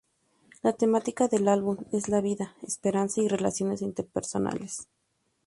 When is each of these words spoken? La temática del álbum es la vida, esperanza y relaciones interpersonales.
La 0.63 0.73
temática 0.73 1.27
del 1.27 1.47
álbum 1.47 1.77
es 1.91 2.09
la 2.09 2.21
vida, 2.21 2.55
esperanza 2.63 3.21
y 3.21 3.27
relaciones 3.27 3.83
interpersonales. 3.83 4.87